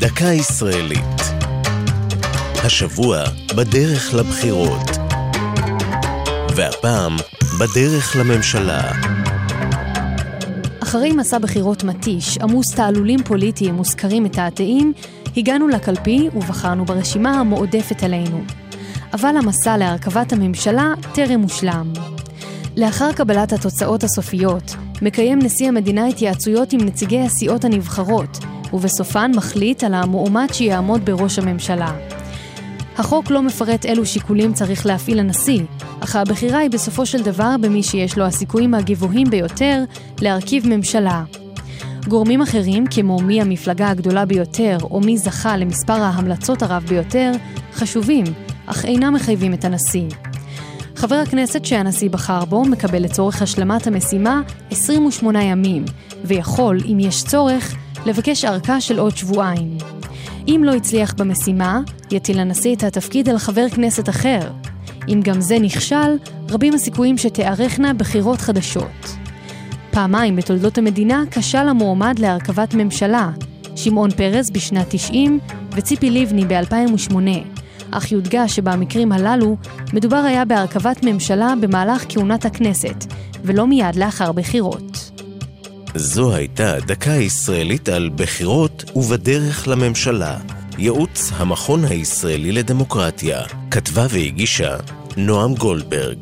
[0.00, 1.20] דקה ישראלית.
[2.64, 3.24] השבוע
[3.56, 4.90] בדרך לבחירות.
[6.56, 7.16] והפעם
[7.60, 8.92] בדרך לממשלה.
[10.82, 14.92] אחרי מסע בחירות מתיש, עמוס תעלולים פוליטיים מוזכרים מתעתעים,
[15.36, 18.42] הגענו לקלפי ובחרנו ברשימה המועדפת עלינו.
[19.12, 21.92] אבל המסע להרכבת הממשלה טרם הושלם.
[22.76, 28.38] לאחר קבלת התוצאות הסופיות, מקיים נשיא המדינה התייעצויות עם נציגי הסיעות הנבחרות,
[28.72, 31.92] ובסופן מחליט על המועמד שיעמוד בראש הממשלה.
[32.98, 35.62] החוק לא מפרט אילו שיקולים צריך להפעיל הנשיא,
[36.00, 39.84] אך הבחירה היא בסופו של דבר במי שיש לו הסיכויים הגבוהים ביותר
[40.20, 41.24] להרכיב ממשלה.
[42.08, 47.32] גורמים אחרים, כמו מי המפלגה הגדולה ביותר או מי זכה למספר ההמלצות הרב ביותר,
[47.72, 48.24] חשובים,
[48.66, 50.08] אך אינם מחייבים את הנשיא.
[50.96, 55.84] חבר הכנסת שהנשיא בחר בו מקבל לצורך השלמת המשימה 28 ימים,
[56.24, 57.74] ויכול, אם יש צורך,
[58.08, 59.78] לבקש ארכה של עוד שבועיים.
[60.48, 64.50] אם לא הצליח במשימה, יטיל הנשיא את התפקיד על חבר כנסת אחר.
[65.08, 66.16] אם גם זה נכשל,
[66.50, 69.16] רבים הסיכויים שתיארכנה בחירות חדשות.
[69.90, 73.30] פעמיים בתולדות המדינה כשל המועמד להרכבת ממשלה,
[73.76, 75.38] שמעון פרס בשנת 90
[75.72, 77.14] וציפי לבני ב-2008,
[77.90, 79.56] אך יודגש שבמקרים הללו
[79.92, 83.04] מדובר היה בהרכבת ממשלה במהלך כהונת הכנסת,
[83.44, 85.07] ולא מיד לאחר בחירות.
[85.94, 90.36] זו הייתה דקה ישראלית על בחירות ובדרך לממשלה.
[90.78, 93.42] ייעוץ המכון הישראלי לדמוקרטיה.
[93.70, 94.76] כתבה והגישה
[95.16, 96.18] נועם גולדברג.